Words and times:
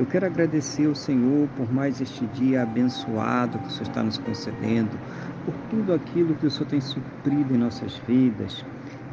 eu 0.00 0.06
quero 0.06 0.24
agradecer 0.24 0.86
ao 0.86 0.94
Senhor 0.94 1.46
por 1.58 1.70
mais 1.70 2.00
este 2.00 2.24
dia 2.28 2.62
abençoado 2.62 3.58
que 3.58 3.66
o 3.66 3.70
Senhor 3.70 3.82
está 3.82 4.02
nos 4.02 4.16
concedendo, 4.16 4.98
por 5.44 5.52
tudo 5.68 5.92
aquilo 5.92 6.34
que 6.36 6.46
o 6.46 6.50
Senhor 6.50 6.70
tem 6.70 6.80
suprido 6.80 7.54
em 7.54 7.58
nossas 7.58 8.00
vidas, 8.08 8.64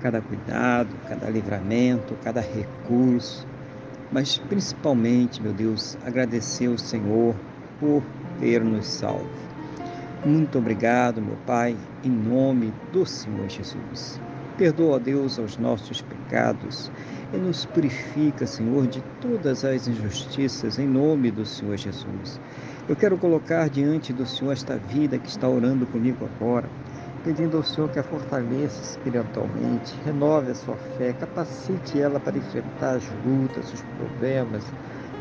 cada 0.01 0.21
cuidado, 0.21 0.87
cada 1.09 1.29
livramento, 1.29 2.15
cada 2.23 2.39
recurso, 2.39 3.45
mas 4.13 4.37
principalmente, 4.37 5.43
meu 5.43 5.51
Deus, 5.51 5.97
agradecer 6.05 6.67
ao 6.67 6.77
Senhor 6.77 7.35
por 7.81 8.01
ter 8.39 8.63
nos 8.63 8.87
salvo. 8.87 9.27
Muito 10.25 10.57
obrigado, 10.57 11.21
meu 11.21 11.35
Pai, 11.45 11.75
em 12.01 12.09
nome 12.09 12.73
do 12.93 13.05
Senhor 13.05 13.49
Jesus. 13.49 14.21
Perdoa, 14.57 15.01
Deus, 15.01 15.37
os 15.37 15.57
nossos 15.57 16.01
pecados 16.01 16.89
e 17.33 17.37
nos 17.37 17.65
purifica, 17.65 18.47
Senhor, 18.47 18.87
de 18.87 19.01
todas 19.21 19.65
as 19.65 19.87
injustiças, 19.87 20.79
em 20.79 20.87
nome 20.87 21.31
do 21.31 21.45
Senhor 21.45 21.77
Jesus. 21.77 22.39
Eu 22.87 22.95
quero 22.95 23.17
colocar 23.17 23.69
diante 23.69 24.13
do 24.13 24.25
Senhor 24.25 24.53
esta 24.53 24.77
vida 24.77 25.17
que 25.17 25.27
está 25.27 25.47
orando 25.47 25.85
comigo 25.87 26.25
agora, 26.25 26.69
pedindo 27.23 27.57
ao 27.57 27.63
Senhor 27.63 27.89
que 27.89 27.99
a 27.99 28.03
fortaleça 28.03 28.81
espiritualmente, 28.81 29.93
renove 30.05 30.51
a 30.51 30.55
sua 30.55 30.77
fé, 30.97 31.11
capacite 31.11 31.99
ela 31.99 32.19
para 32.19 32.37
enfrentar 32.37 32.95
as 32.95 33.03
lutas, 33.25 33.73
os 33.73 33.81
problemas, 33.97 34.63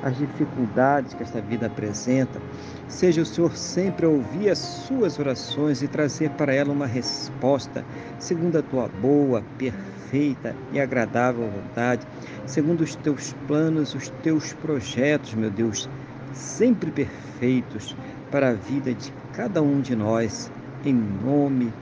as 0.03 0.17
dificuldades 0.17 1.15
que 1.15 1.23
esta 1.23 1.41
vida 1.41 1.67
apresenta. 1.67 2.41
Seja 2.89 3.23
o 3.23 3.27
Senhor 3.27 3.57
sempre 3.57 4.07
a 4.07 4.09
ouvir 4.09 4.51
as 4.51 4.59
suas 4.59 5.19
orações 5.19 5.83
e 5.83 5.89
trazer 5.89 6.31
para 6.31 6.55
ela 6.55 6.73
uma 6.73 6.87
resposta, 6.87 7.85
segundo 8.19 8.59
a 8.59 8.63
tua 8.63 8.89
boa, 8.89 9.43
perfeita 9.59 10.55
e 10.73 10.81
agradável 10.81 11.51
vontade, 11.51 12.07
segundo 12.47 12.83
os 12.83 12.95
teus 12.97 13.35
planos, 13.47 13.95
os 13.95 14.09
teus 14.23 14.53
projetos, 14.53 15.35
meu 15.35 15.51
Deus, 15.51 15.89
sempre 16.33 16.91
perfeitos 16.91 17.97
para 18.31 18.51
a 18.51 18.55
vida 18.55 18.95
de 18.95 19.13
cada 19.33 19.63
um 19.63 19.81
de 19.81 19.97
nós, 19.97 20.51
em 20.85 20.95
nome 20.95 21.73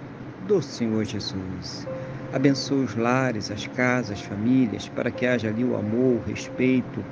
do 0.46 0.60
Senhor 0.62 1.04
Jesus. 1.04 1.86
Abençoa 2.32 2.84
os 2.84 2.96
lares, 2.96 3.50
as 3.50 3.66
casas, 3.68 4.18
as 4.18 4.22
famílias, 4.22 4.88
para 4.88 5.10
que 5.10 5.24
haja 5.24 5.48
ali 5.48 5.64
o 5.64 5.76
amor, 5.76 6.20
o 6.20 6.28
respeito, 6.28 7.04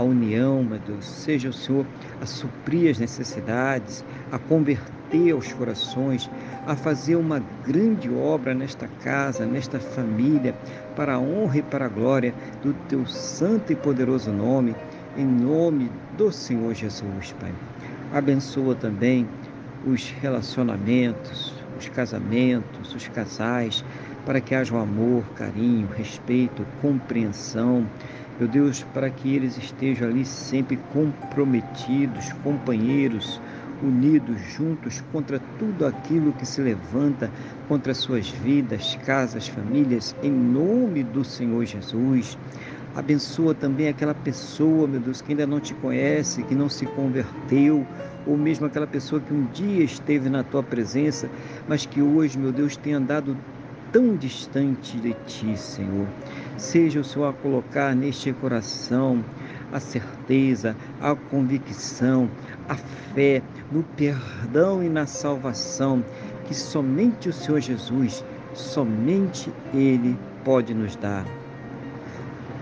a 0.00 0.02
união, 0.02 0.64
meu 0.64 0.78
Deus. 0.78 1.04
Seja 1.04 1.50
o 1.50 1.52
Senhor 1.52 1.86
a 2.20 2.26
suprir 2.26 2.90
as 2.90 2.98
necessidades, 2.98 4.04
a 4.32 4.38
converter 4.38 5.34
os 5.34 5.52
corações, 5.52 6.30
a 6.66 6.74
fazer 6.74 7.16
uma 7.16 7.42
grande 7.66 8.10
obra 8.10 8.54
nesta 8.54 8.88
casa, 9.02 9.44
nesta 9.44 9.78
família, 9.78 10.54
para 10.96 11.14
a 11.14 11.18
honra 11.18 11.58
e 11.58 11.62
para 11.62 11.84
a 11.84 11.88
glória 11.88 12.34
do 12.62 12.72
teu 12.88 13.04
santo 13.06 13.72
e 13.72 13.76
poderoso 13.76 14.32
nome, 14.32 14.74
em 15.16 15.26
nome 15.26 15.90
do 16.16 16.32
Senhor 16.32 16.74
Jesus, 16.74 17.34
Pai. 17.38 17.52
Abençoa 18.12 18.74
também 18.74 19.28
os 19.86 20.10
relacionamentos, 20.10 21.54
os 21.78 21.88
casamentos, 21.88 22.94
os 22.94 23.08
casais, 23.08 23.84
para 24.24 24.40
que 24.40 24.54
haja 24.54 24.74
o 24.74 24.78
amor, 24.78 25.24
carinho, 25.34 25.88
respeito, 25.96 26.66
compreensão, 26.80 27.86
meu 28.40 28.48
Deus, 28.48 28.82
para 28.94 29.10
que 29.10 29.36
eles 29.36 29.58
estejam 29.58 30.08
ali 30.08 30.24
sempre 30.24 30.78
comprometidos, 30.94 32.32
companheiros, 32.42 33.38
unidos, 33.82 34.40
juntos 34.40 35.04
contra 35.12 35.38
tudo 35.58 35.84
aquilo 35.84 36.32
que 36.32 36.46
se 36.46 36.62
levanta 36.62 37.30
contra 37.68 37.92
suas 37.92 38.30
vidas, 38.30 38.98
casas, 39.04 39.46
famílias, 39.46 40.16
em 40.22 40.30
nome 40.30 41.04
do 41.04 41.22
Senhor 41.22 41.66
Jesus. 41.66 42.38
Abençoa 42.94 43.54
também 43.54 43.88
aquela 43.88 44.14
pessoa, 44.14 44.88
meu 44.88 45.00
Deus, 45.00 45.20
que 45.20 45.32
ainda 45.32 45.46
não 45.46 45.60
te 45.60 45.74
conhece, 45.74 46.42
que 46.42 46.54
não 46.54 46.70
se 46.70 46.86
converteu, 46.86 47.86
ou 48.26 48.38
mesmo 48.38 48.64
aquela 48.64 48.86
pessoa 48.86 49.20
que 49.20 49.34
um 49.34 49.44
dia 49.52 49.84
esteve 49.84 50.30
na 50.30 50.42
tua 50.42 50.62
presença, 50.62 51.28
mas 51.68 51.84
que 51.84 52.00
hoje, 52.00 52.38
meu 52.38 52.52
Deus, 52.52 52.74
tem 52.76 52.94
andado 52.94 53.36
tão 53.92 54.16
distante 54.16 54.98
de 54.98 55.14
ti, 55.26 55.56
Senhor. 55.56 56.06
Seja 56.56 57.00
o 57.00 57.04
Senhor 57.04 57.26
a 57.26 57.32
colocar 57.32 57.94
neste 57.94 58.32
coração 58.32 59.24
a 59.72 59.78
certeza, 59.78 60.76
a 61.00 61.14
convicção, 61.14 62.28
a 62.68 62.74
fé 62.74 63.42
no 63.70 63.82
perdão 63.82 64.82
e 64.82 64.88
na 64.88 65.06
salvação 65.06 66.04
que 66.46 66.54
somente 66.54 67.28
o 67.28 67.32
Senhor 67.32 67.60
Jesus, 67.60 68.24
somente 68.54 69.52
Ele 69.72 70.18
pode 70.44 70.74
nos 70.74 70.96
dar. 70.96 71.24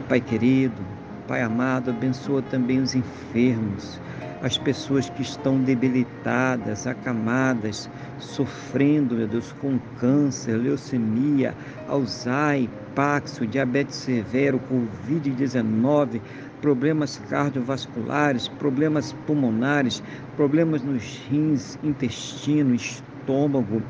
Pai 0.09 0.21
querido, 0.21 0.83
Pai 1.27 1.43
amado, 1.43 1.91
abençoa 1.91 2.43
também 2.43 2.81
os 2.81 2.94
enfermos, 2.94 4.00
as 4.43 4.56
pessoas 4.56 5.10
que 5.10 5.22
estão 5.22 5.60
debilitadas, 5.60 6.87
acamadas, 6.87 7.91
sofrendo, 8.19 9.16
meu 9.16 9.26
Deus, 9.26 9.53
com 9.60 9.78
câncer, 9.99 10.56
leucemia, 10.56 11.54
Alzheimer, 11.88 12.71
Paxo, 12.94 13.47
diabetes 13.47 13.97
severo, 13.97 14.60
Covid-19, 14.71 16.21
problemas 16.60 17.21
cardiovasculares, 17.28 18.49
problemas 18.49 19.12
pulmonares, 19.26 20.03
problemas 20.37 20.82
nos 20.82 21.03
rins, 21.28 21.78
intestino, 21.82 22.75
estômago, 22.75 23.82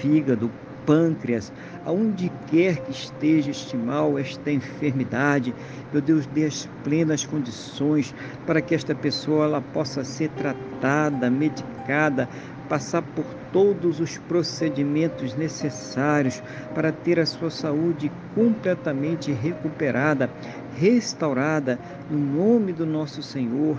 fígado, 0.00 0.50
pâncreas, 0.84 1.52
aonde 1.84 2.31
quer 2.52 2.76
que 2.82 2.90
esteja 2.90 3.50
este 3.50 3.78
mal, 3.78 4.18
esta 4.18 4.52
enfermidade, 4.52 5.54
meu 5.90 6.02
Deus, 6.02 6.26
dê 6.26 6.44
as 6.44 6.68
plenas 6.84 7.24
condições 7.24 8.14
para 8.46 8.60
que 8.60 8.74
esta 8.74 8.94
pessoa 8.94 9.46
ela 9.46 9.62
possa 9.62 10.04
ser 10.04 10.28
tratada, 10.28 11.30
medicada, 11.30 12.28
passar 12.68 13.00
por 13.00 13.24
todos 13.54 14.00
os 14.00 14.18
procedimentos 14.18 15.34
necessários 15.34 16.42
para 16.74 16.92
ter 16.92 17.18
a 17.18 17.24
sua 17.24 17.50
saúde 17.50 18.12
completamente 18.34 19.32
recuperada, 19.32 20.30
restaurada, 20.78 21.78
no 22.10 22.18
nome 22.18 22.74
do 22.74 22.84
nosso 22.84 23.22
Senhor 23.22 23.78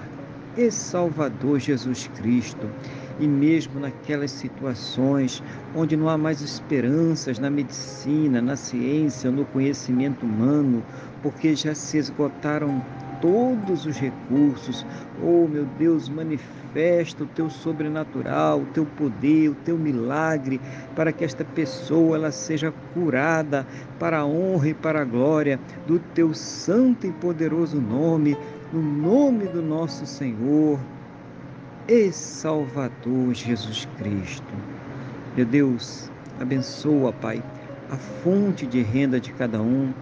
e 0.58 0.72
Salvador 0.72 1.60
Jesus 1.60 2.10
Cristo 2.16 2.68
e 3.20 3.28
mesmo 3.28 3.80
naquelas 3.80 4.32
situações 4.32 5.44
onde 5.76 5.96
não 5.96 6.10
há 6.10 6.18
mais 6.18 6.42
esperanças 6.42 7.40
na 7.40 7.50
medicina, 7.50 8.42
na 8.42 8.56
ciência, 8.56 9.32
no 9.32 9.46
conhecimento 9.46 10.26
humano, 10.26 10.84
porque 11.22 11.56
já 11.56 11.74
se 11.74 11.98
esgotaram 11.98 12.84
todos 13.22 13.86
os 13.86 13.98
recursos. 13.98 14.86
Oh, 15.24 15.48
meu 15.48 15.66
Deus, 15.80 16.10
manifesta 16.10 17.24
o 17.24 17.28
teu 17.28 17.50
sobrenatural, 17.50 18.60
o 18.60 18.66
teu 18.66 18.86
poder, 18.86 19.50
o 19.50 19.56
teu 19.56 19.78
milagre, 19.78 20.60
para 20.94 21.14
que 21.14 21.24
esta 21.24 21.46
pessoa 21.46 22.18
ela 22.18 22.32
seja 22.32 22.74
curada 22.94 23.66
para 23.98 24.20
a 24.20 24.26
honra 24.26 24.70
e 24.70 24.74
para 24.74 25.02
a 25.02 25.06
glória 25.06 25.58
do 25.88 26.00
teu 26.00 26.34
santo 26.34 27.08
e 27.08 27.12
poderoso 27.14 27.80
nome, 27.80 28.38
no 28.74 28.82
nome 28.82 29.46
do 29.46 29.62
nosso 29.62 30.06
Senhor 30.06 30.78
e 31.88 32.12
Salvador 32.12 33.34
Jesus 33.34 33.88
Cristo. 33.98 34.54
Meu 35.36 35.46
Deus, 35.46 36.10
abençoa, 36.40 37.12
Pai, 37.12 37.44
a 37.92 37.98
fonte 37.98 38.66
de 38.66 38.82
renda 38.82 39.20
de 39.20 39.34
cada 39.34 39.62
um, 39.62 39.94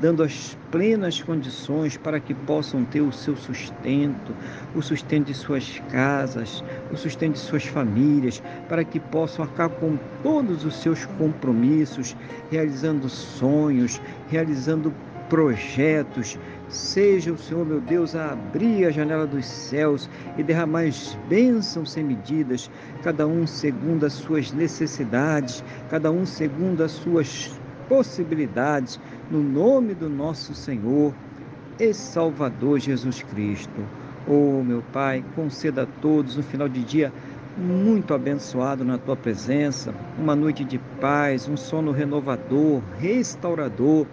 dando 0.00 0.22
as 0.22 0.56
plenas 0.70 1.22
condições 1.22 1.96
para 1.96 2.20
que 2.20 2.34
possam 2.34 2.84
ter 2.84 3.00
o 3.00 3.12
seu 3.12 3.36
sustento, 3.36 4.34
o 4.74 4.82
sustento 4.82 5.26
de 5.26 5.34
suas 5.34 5.80
casas, 5.90 6.62
o 6.92 6.96
sustento 6.96 7.34
de 7.34 7.38
suas 7.38 7.64
famílias, 7.64 8.42
para 8.68 8.84
que 8.84 9.00
possam 9.00 9.44
arcar 9.44 9.70
com 9.70 9.98
todos 10.22 10.64
os 10.64 10.76
seus 10.76 11.06
compromissos, 11.18 12.14
realizando 12.50 13.08
sonhos, 13.08 14.00
realizando 14.28 14.92
projetos. 15.30 16.38
Seja 16.70 17.32
o 17.32 17.36
Senhor, 17.36 17.66
meu 17.66 17.80
Deus, 17.80 18.14
a 18.14 18.30
abrir 18.30 18.86
a 18.86 18.92
janela 18.92 19.26
dos 19.26 19.44
céus 19.44 20.08
e 20.38 20.42
derramar 20.42 20.84
bênçãos 21.28 21.90
sem 21.90 22.04
medidas, 22.04 22.70
cada 23.02 23.26
um 23.26 23.44
segundo 23.44 24.06
as 24.06 24.12
suas 24.12 24.52
necessidades, 24.52 25.64
cada 25.90 26.12
um 26.12 26.24
segundo 26.24 26.84
as 26.84 26.92
suas 26.92 27.60
possibilidades, 27.88 29.00
no 29.28 29.42
nome 29.42 29.94
do 29.94 30.08
nosso 30.08 30.54
Senhor 30.54 31.12
e 31.76 31.92
Salvador 31.92 32.78
Jesus 32.78 33.20
Cristo. 33.20 33.84
Oh, 34.28 34.62
meu 34.62 34.84
Pai, 34.92 35.24
conceda 35.34 35.82
a 35.82 35.86
todos 36.00 36.38
um 36.38 36.42
final 36.42 36.68
de 36.68 36.84
dia 36.84 37.12
muito 37.58 38.14
abençoado 38.14 38.84
na 38.84 38.96
tua 38.96 39.16
presença, 39.16 39.92
uma 40.16 40.36
noite 40.36 40.64
de 40.64 40.78
paz, 41.00 41.48
um 41.48 41.56
sono 41.56 41.90
renovador, 41.90 42.80
restaurador 43.00 44.06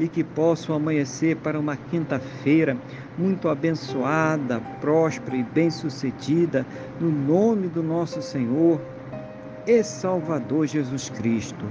e 0.00 0.08
que 0.08 0.24
possam 0.24 0.74
amanhecer 0.74 1.36
para 1.36 1.60
uma 1.60 1.76
quinta-feira 1.76 2.76
muito 3.18 3.50
abençoada, 3.50 4.58
próspera 4.80 5.36
e 5.36 5.42
bem-sucedida, 5.42 6.66
no 6.98 7.10
nome 7.10 7.68
do 7.68 7.82
nosso 7.82 8.22
Senhor 8.22 8.80
e 9.66 9.84
Salvador 9.84 10.66
Jesus 10.66 11.10
Cristo. 11.10 11.66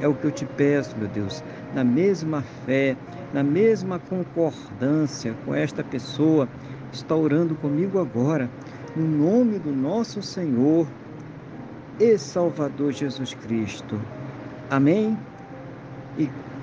É 0.00 0.08
o 0.08 0.14
que 0.14 0.24
eu 0.24 0.30
te 0.30 0.46
peço, 0.46 0.96
meu 0.96 1.06
Deus, 1.08 1.44
na 1.74 1.84
mesma 1.84 2.42
fé, 2.64 2.96
na 3.32 3.42
mesma 3.42 3.98
concordância 3.98 5.34
com 5.44 5.54
esta 5.54 5.84
pessoa 5.84 6.48
que 6.90 6.96
está 6.96 7.14
orando 7.14 7.54
comigo 7.56 8.00
agora, 8.00 8.48
no 8.96 9.06
nome 9.06 9.58
do 9.58 9.70
nosso 9.70 10.22
Senhor 10.22 10.86
e 12.00 12.16
Salvador 12.16 12.92
Jesus 12.92 13.34
Cristo. 13.34 14.00
Amém? 14.70 15.16
E 16.18 16.30